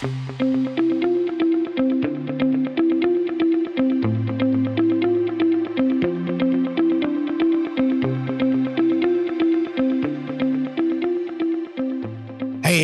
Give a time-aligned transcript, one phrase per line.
[0.00, 0.06] Hey,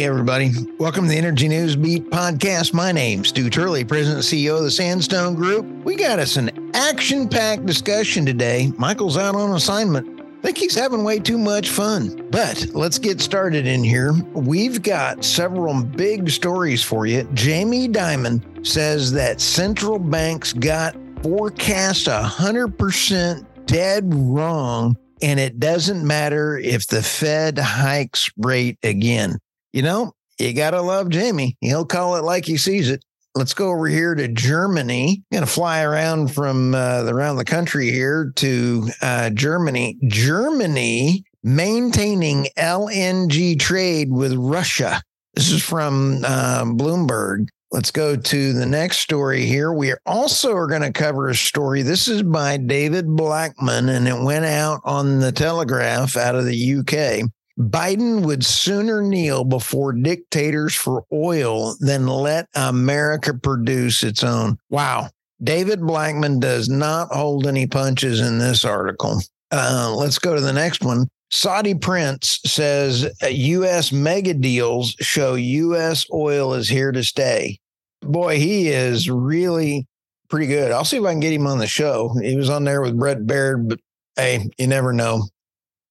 [0.02, 0.50] everybody.
[0.78, 2.74] Welcome to the Energy News Beat podcast.
[2.74, 5.66] My name's Stu Turley, President and CEO of the Sandstone Group.
[5.84, 8.72] We got us an action packed discussion today.
[8.76, 10.13] Michael's out on assignment.
[10.44, 12.28] Think he's having way too much fun.
[12.30, 14.12] But let's get started in here.
[14.34, 17.28] We've got several big stories for you.
[17.34, 26.58] Jamie Dimon says that central banks got forecast 100% dead wrong, and it doesn't matter
[26.58, 29.38] if the Fed hikes rate again
[29.74, 31.56] you know, you got to love Jamie.
[31.60, 33.04] He'll call it like he sees it.
[33.36, 35.22] Let's go over here to Germany.
[35.32, 39.98] I'm going to fly around from uh, around the country here to uh, Germany.
[40.06, 45.02] Germany maintaining LNG trade with Russia.
[45.34, 47.48] This is from uh, Bloomberg.
[47.72, 49.72] Let's go to the next story here.
[49.72, 51.82] We also are going to cover a story.
[51.82, 56.76] This is by David Blackmon, and it went out on the Telegraph out of the
[56.76, 57.28] UK.
[57.58, 64.58] Biden would sooner kneel before dictators for oil than let America produce its own.
[64.70, 65.08] Wow.
[65.42, 69.20] David Blackmon does not hold any punches in this article.
[69.50, 71.06] Uh, let's go to the next one.
[71.30, 73.92] Saudi Prince says U.S.
[73.92, 76.06] mega deals show U.S.
[76.12, 77.58] oil is here to stay.
[78.02, 79.86] Boy, he is really
[80.28, 80.70] pretty good.
[80.70, 82.14] I'll see if I can get him on the show.
[82.20, 83.80] He was on there with Bret Baier, but
[84.16, 85.24] hey, you never know.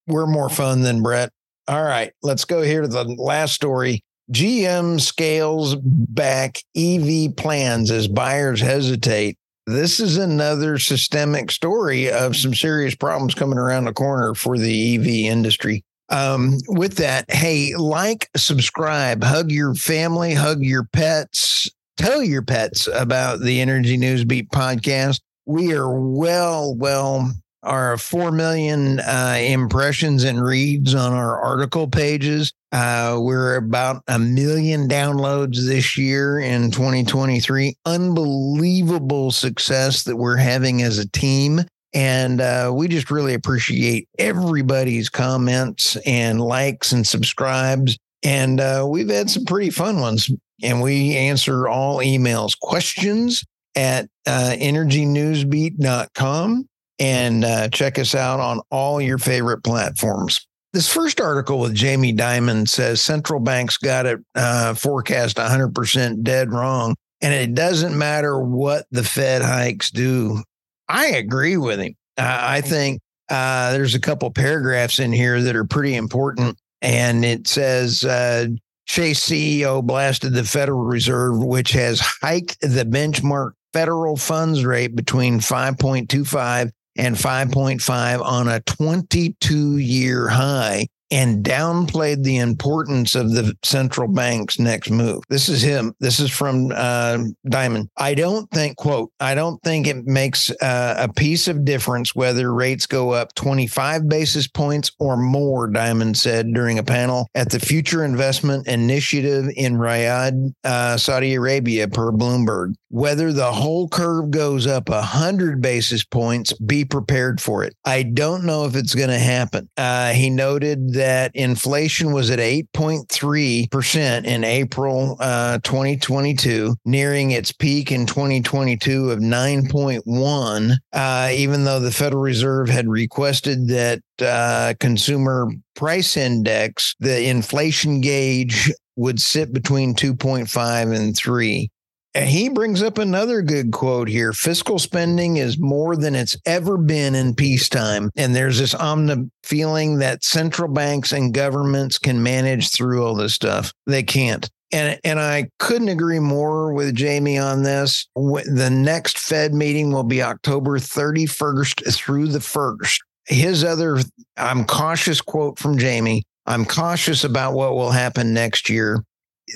[0.07, 1.31] We're more fun than Bret.
[1.67, 4.03] All right, let's go here to the last story.
[4.31, 9.37] GM scales back EV plans as buyers hesitate.
[9.65, 14.95] This is another systemic story of some serious problems coming around the corner for the
[14.95, 15.83] EV industry.
[16.09, 22.87] Um, with that, hey, like, subscribe, hug your family, hug your pets, tell your pets
[22.93, 25.21] about the Energy News Beat podcast.
[25.45, 27.31] We are well, well
[27.63, 32.53] our 4 million uh, impressions and reads on our article pages.
[32.71, 37.75] Uh, we're about a million downloads this year in 2023.
[37.85, 41.61] Unbelievable success that we're having as a team.
[41.93, 47.99] And uh, we just really appreciate everybody's comments and likes and subscribes.
[48.23, 50.31] And uh, we've had some pretty fun ones.
[50.61, 56.67] And we answer all emails, questions at uh, energynewsbeat.com
[57.03, 60.47] and uh, check us out on all your favorite platforms.
[60.71, 66.53] This first article with Jamie Dimon says central banks got it uh, forecast 100% dead
[66.53, 70.41] wrong, and it doesn't matter what the Fed hikes do.
[70.87, 71.93] I agree with him.
[72.17, 77.25] Uh, I think uh, there's a couple paragraphs in here that are pretty important, and
[77.25, 78.47] it says uh,
[78.85, 85.39] Chase CEO blasted the Federal Reserve, which has hiked the benchmark federal funds rate between
[85.39, 94.07] 5.25 and 5.5 on a 22 year high and downplayed the importance of the central
[94.07, 95.21] bank's next move.
[95.29, 95.93] This is him.
[95.99, 97.87] This is from uh, Dimon.
[97.97, 102.51] I don't think, quote, I don't think it makes uh, a piece of difference whether
[102.51, 107.59] rates go up 25 basis points or more, Dimon said during a panel at the
[107.59, 112.73] Future Investment Initiative in Riyadh, uh, Saudi Arabia, per Bloomberg.
[112.89, 117.75] Whether the whole curve goes up 100 basis points, be prepared for it.
[117.85, 119.69] I don't know if it's going to happen.
[119.77, 127.51] Uh, he noted that that inflation was at 8.3% in April uh, 2022, nearing its
[127.51, 134.75] peak in 2022 of 9.1, uh, even though the Federal Reserve had requested that uh,
[134.79, 141.69] consumer price index, the inflation gauge would sit between 2.5 and 3.
[142.15, 147.15] He brings up another good quote here fiscal spending is more than it's ever been
[147.15, 148.11] in peacetime.
[148.15, 153.33] And there's this omni feeling that central banks and governments can manage through all this
[153.33, 153.73] stuff.
[153.87, 154.47] They can't.
[154.71, 158.07] And, and I couldn't agree more with Jamie on this.
[158.15, 162.99] The next Fed meeting will be October 31st through the 1st.
[163.25, 163.99] His other,
[164.37, 169.03] I'm cautious quote from Jamie I'm cautious about what will happen next year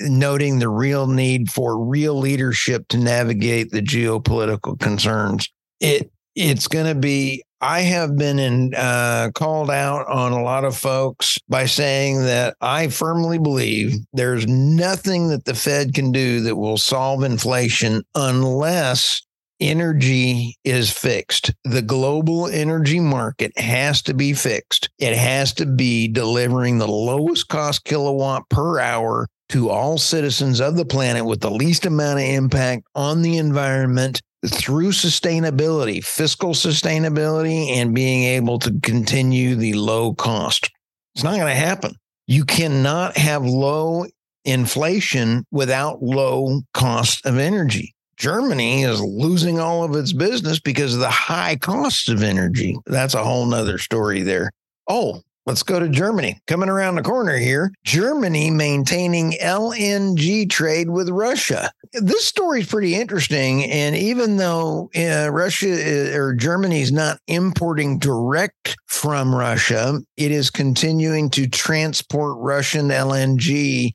[0.00, 5.48] noting the real need for real leadership to navigate the geopolitical concerns.
[5.80, 7.42] It it's going to be.
[7.60, 12.54] I have been in, uh, called out on a lot of folks by saying that
[12.60, 19.22] I firmly believe there's nothing that the Fed can do that will solve inflation unless
[19.60, 21.52] energy is fixed.
[21.64, 24.88] The global energy market has to be fixed.
[25.00, 30.76] It has to be delivering the lowest cost kilowatt per hour to all citizens of
[30.76, 37.70] the planet with the least amount of impact on the environment through sustainability, fiscal sustainability,
[37.70, 40.70] and being able to continue the low cost.
[41.14, 41.94] It's not going to happen.
[42.26, 44.06] You cannot have low
[44.44, 47.94] inflation without low cost of energy.
[48.16, 52.76] Germany is losing all of its business because of the high costs of energy.
[52.86, 54.50] That's a whole nother story there.
[54.88, 56.38] Oh, Let's go to Germany.
[56.46, 61.70] Coming around the corner here, Germany maintaining LNG trade with Russia.
[61.94, 63.64] This story is pretty interesting.
[63.64, 69.98] And even though uh, Russia is, uh, or Germany is not importing direct from Russia,
[70.18, 73.92] it is continuing to transport Russian LNG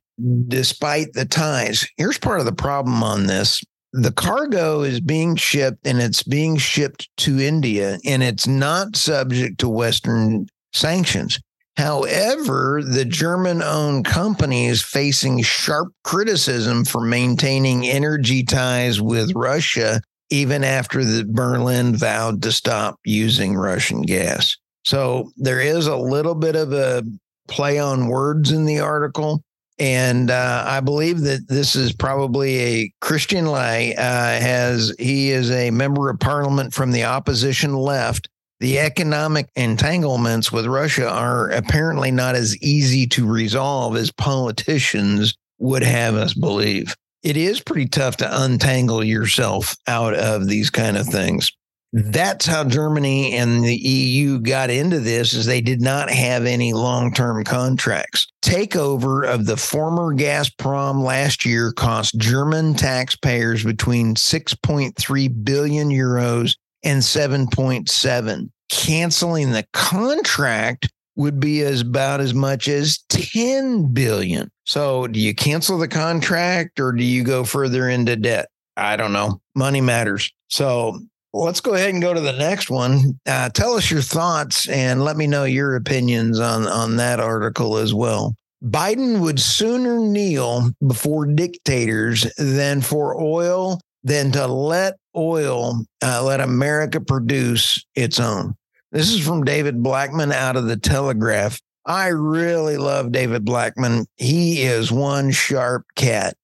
[0.47, 1.87] despite the ties.
[1.97, 3.63] Here's part of the problem on this
[3.93, 9.59] the cargo is being shipped and it's being shipped to India and it's not subject
[9.59, 11.39] to Western sanctions.
[11.77, 20.01] However, the German owned company is facing sharp criticism for maintaining energy ties with Russia,
[20.29, 24.55] even after the Berlin vowed to stop using Russian gas.
[24.85, 27.03] So there is a little bit of a
[27.47, 29.43] play on words in the article.
[29.79, 35.49] And uh, I believe that this is probably a Christian Leye uh, has he is
[35.49, 38.29] a member of parliament from the opposition left
[38.63, 45.83] the economic entanglements with Russia are apparently not as easy to resolve as politicians would
[45.83, 46.95] have us believe.
[47.23, 51.51] It is pretty tough to untangle yourself out of these kind of things.
[51.93, 52.11] Mm-hmm.
[52.11, 56.71] That's how Germany and the EU got into this is they did not have any
[56.71, 58.27] long-term contracts.
[58.41, 67.01] Takeover of the former Gazprom last year cost German taxpayers between 6.3 billion euros and
[67.01, 74.49] 7.7 canceling the contract would be as about as much as 10 billion.
[74.65, 78.47] So do you cancel the contract or do you go further into debt?
[78.75, 79.39] I don't know.
[79.55, 80.31] Money matters.
[80.47, 80.99] So
[81.33, 83.19] let's go ahead and go to the next one.
[83.27, 87.77] Uh, tell us your thoughts and let me know your opinions on, on that article
[87.77, 88.35] as well.
[88.63, 96.39] Biden would sooner kneel before dictators than for oil than to let oil, uh, let
[96.41, 98.55] America produce its own.
[98.91, 101.59] This is from David Blackmon out of the Telegraph.
[101.85, 104.05] I really love David Blackmon.
[104.17, 106.35] He is one sharp cat.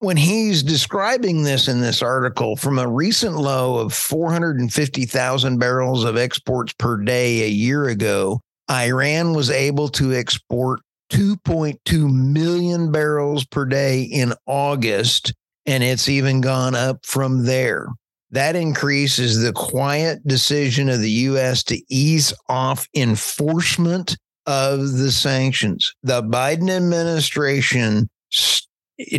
[0.00, 6.16] When he's describing this in this article, from a recent low of 450,000 barrels of
[6.16, 10.80] exports per day a year ago, Iran was able to export
[11.12, 15.34] 2.2 million barrels per day in August,
[15.66, 17.88] and it's even gone up from there.
[18.30, 21.62] That increase is the quiet decision of the U.S.
[21.64, 24.16] to ease off enforcement
[24.46, 25.94] of the sanctions.
[26.02, 28.08] The Biden administration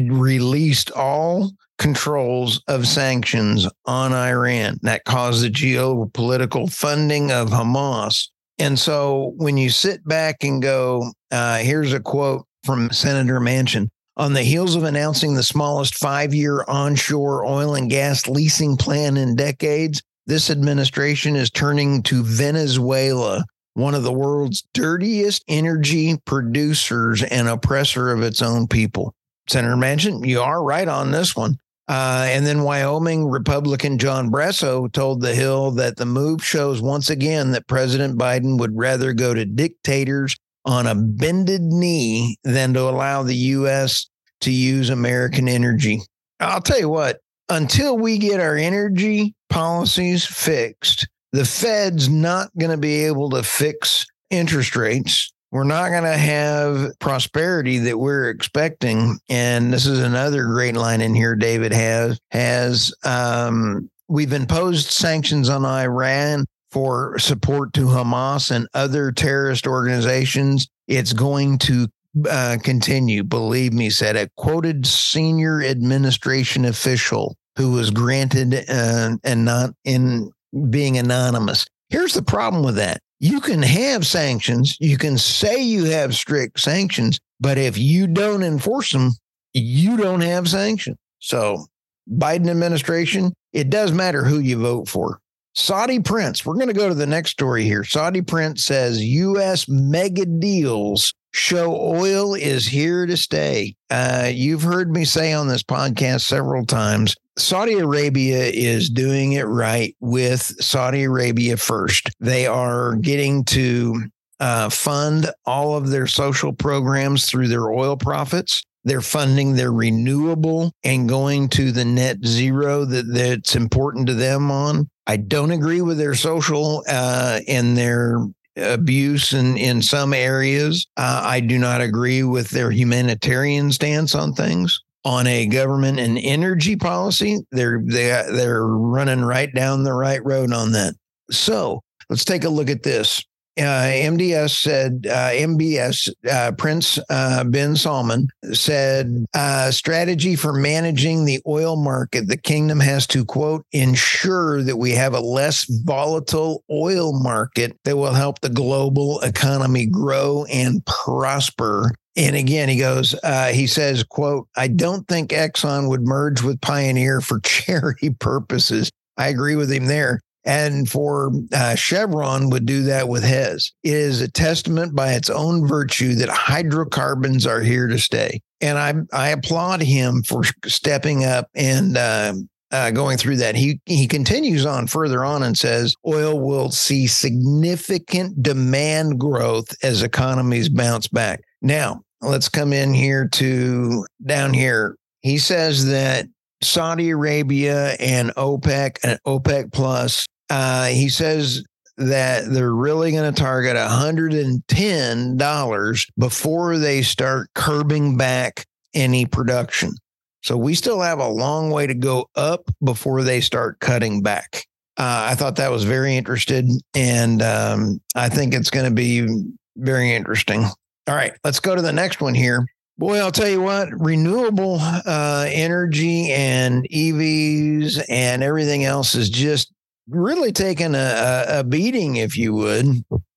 [0.10, 4.80] released all controls of sanctions on Iran.
[4.82, 8.30] That caused the geopolitical funding of Hamas.
[8.58, 13.90] And so when you sit back and go, uh, here's a quote from Senator Manchin
[14.16, 19.18] on the heels of announcing the smallest five year onshore oil and gas leasing plan
[19.18, 23.44] in decades, this administration is turning to Venezuela,
[23.74, 29.14] one of the world's dirtiest energy producers and oppressor of its own people.
[29.50, 31.58] Senator Manchin, you are right on this one.
[31.90, 37.10] Uh, and then Wyoming Republican John Barrasso told The Hill that the move shows once
[37.10, 42.82] again that President Biden would rather go to dictators on a bended knee than to
[42.82, 44.08] allow the U.S.
[44.42, 46.02] to use American energy.
[46.40, 52.72] I'll tell you what, until we get our energy policies fixed, the Fed's not going
[52.72, 55.34] to be able to fix interest rates.
[55.52, 59.20] We're not going to have prosperity that we're expecting.
[59.30, 65.50] And this is another great line in here David has has um, we've imposed sanctions
[65.50, 70.68] on Iran for support to Hamas and other terrorist organizations.
[70.88, 71.88] It's going to
[72.28, 79.46] uh, continue, believe me, said a quoted senior administration official who was granted uh, and
[79.46, 80.32] not in
[80.72, 81.68] being anonymous.
[81.90, 83.00] Here's the problem with that.
[83.20, 88.44] You can have sanctions, you can say you have strict sanctions, but if you don't
[88.44, 89.12] enforce them,
[89.54, 90.98] you don't have sanctions.
[91.20, 91.68] So,
[92.12, 95.20] Biden administration, it does matter who you vote for.
[95.56, 97.84] Saudi Prince, we're going to go to the next story here.
[97.84, 99.68] Saudi Prince says U.S.
[99.70, 103.76] mega deals show oil is here to stay.
[103.90, 109.48] Uh, you've heard me say on this podcast several times Saudi Arabia is doing it
[109.48, 112.12] right with Saudi Arabia first.
[112.20, 114.04] They are getting to
[114.40, 118.64] uh, fund all of their social programs through their oil profits.
[118.86, 124.52] they're funding their renewable and going to the net zero that that's important to them
[124.52, 124.90] on.
[125.08, 128.20] I don't agree with their social uh, and their
[128.56, 130.88] abuse in, in some areas.
[130.98, 134.80] Uh, I do not agree with their humanitarian stance on things.
[135.06, 140.54] On a government and energy policy, they're they, they're running right down the right road
[140.54, 140.94] on that.
[141.30, 143.22] So let's take a look at this
[143.62, 151.42] MDS said, uh, MBS, uh, Prince uh, bin Salman said, uh, strategy for managing the
[151.48, 152.28] oil market.
[152.28, 157.98] The kingdom has to, quote, ensure that we have a less volatile oil market that
[157.98, 161.94] will help the global economy grow and prosper.
[162.16, 166.62] And again, he goes, uh, he says, quote, I don't think Exxon would merge with
[166.62, 168.92] Pioneer for charity purposes.
[169.18, 170.20] I agree with him there.
[170.46, 173.72] And for uh, Chevron would do that with Hess.
[173.84, 178.42] It is a testament by its own virtue that hydrocarbons are here to stay.
[178.60, 182.34] And I, I applaud him for stepping up and uh,
[182.74, 183.56] uh, going through that.
[183.56, 190.02] He he continues on further on and says oil will see significant demand growth as
[190.02, 191.42] economies bounce back.
[191.62, 194.98] Now let's come in here to down here.
[195.22, 196.26] He says that
[196.64, 201.64] Saudi Arabia and OPEC and OPEC Plus uh, he says
[201.98, 209.96] that they're really going to target $110 before they start curbing back any production.
[210.44, 214.68] So we still have a long way to go up before they start cutting back.
[214.96, 219.28] Uh, I thought that was very interested, and um, I think it's going to be
[219.76, 220.66] very interesting.
[220.66, 222.64] All right, let's go to the next one here.
[223.00, 229.74] Boy, I'll tell you what, renewable uh, energy and EVs and everything else is just
[230.10, 232.86] really taken a, a beating, if you would.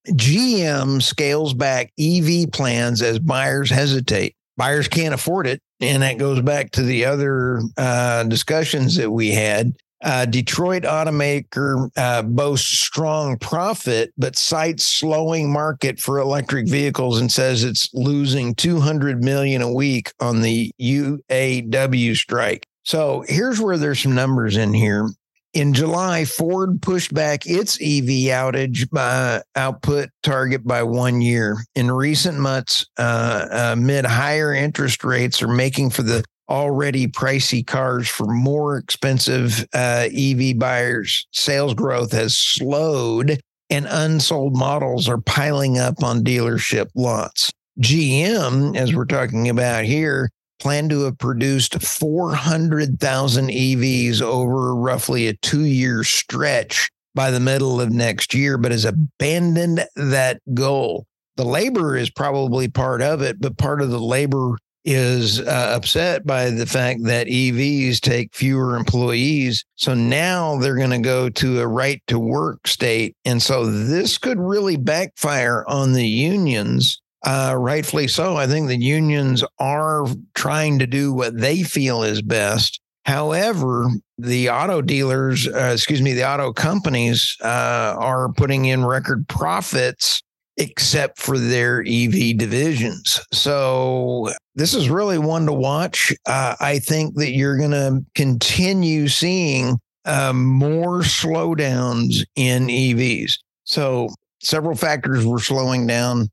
[0.09, 4.37] GM scales back EV plans as buyers hesitate.
[4.57, 5.61] Buyers can't afford it.
[5.81, 9.73] And that goes back to the other uh, discussions that we had.
[10.03, 17.33] Uh, Detroit automaker uh, boasts strong profit, but cites slowing market for electric vehicles and
[17.33, 22.67] says it's losing 200 million a week on the UAW strike.
[22.85, 25.09] So here's where there's some numbers in here.
[25.57, 31.57] In July, Ford pushed back its EV outage by output target by one year.
[31.75, 38.07] In recent months, uh, amid higher interest rates, are making for the already pricey cars
[38.07, 41.27] for more expensive uh, EV buyers.
[41.33, 47.51] Sales growth has slowed, and unsold models are piling up on dealership lots.
[47.81, 55.35] GM, as we're talking about here, plan to have produced 400,000 EVs over roughly a
[55.35, 61.07] two year stretch by the middle of next year, but has abandoned that goal.
[61.37, 66.25] The labor is probably part of it, but part of the labor is uh, upset
[66.25, 69.65] by the fact that EVs take fewer employees.
[69.75, 73.17] So now they're going to go to a right to work state.
[73.25, 78.37] And so this could really backfire on the unions uh, rightfully so.
[78.37, 82.81] I think the unions are trying to do what they feel is best.
[83.05, 89.29] However, the auto dealers, uh, excuse me, the auto companies uh, are putting in record
[89.29, 90.23] profits
[90.57, 93.21] except for their EV divisions.
[93.33, 96.15] So this is really one to watch.
[96.27, 103.39] Uh, I think that you're going to continue seeing uh, more slowdowns in EVs.
[103.65, 104.09] So
[104.41, 106.31] several factors were slowing down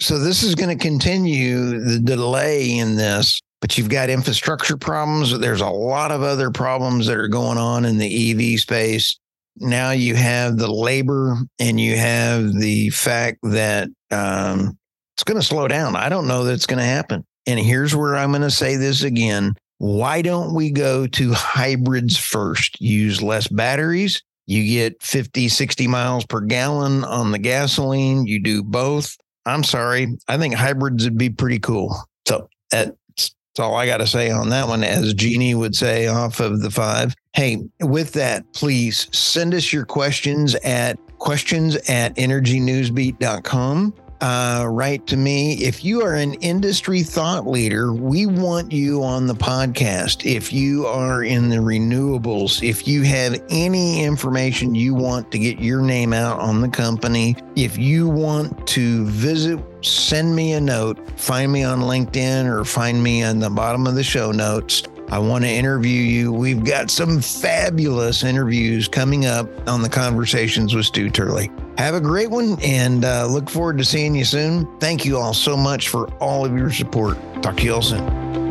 [0.00, 5.38] so this is going to continue the delay in this, but you've got infrastructure problems.
[5.38, 9.18] There's a lot of other problems that are going on in the EV space.
[9.56, 14.76] Now you have the labor and you have the fact that um,
[15.14, 15.94] it's going to slow down.
[15.94, 17.24] I don't know that it's going to happen.
[17.46, 19.54] And here's where I'm going to say this again.
[19.78, 22.80] Why don't we go to hybrids first?
[22.80, 24.22] Use less batteries.
[24.46, 28.26] You get 50, 60 miles per gallon on the gasoline.
[28.26, 30.16] You do both I'm sorry.
[30.28, 31.96] I think hybrids would be pretty cool.
[32.26, 36.06] So that's, that's all I got to say on that one, as Jeannie would say
[36.06, 37.14] off of the five.
[37.34, 45.18] Hey, with that, please send us your questions at questions at energynewsbeat.com uh, write to
[45.18, 45.52] me.
[45.56, 50.24] If you are an industry thought leader, we want you on the podcast.
[50.24, 55.58] If you are in the renewables, if you have any information you want to get
[55.58, 60.98] your name out on the company, if you want to visit, send me a note,
[61.20, 64.84] find me on LinkedIn or find me on the bottom of the show notes.
[65.14, 66.32] I want to interview you.
[66.32, 71.52] We've got some fabulous interviews coming up on the conversations with Stu Turley.
[71.78, 74.66] Have a great one and uh, look forward to seeing you soon.
[74.80, 77.16] Thank you all so much for all of your support.
[77.44, 78.43] Talk to you all soon.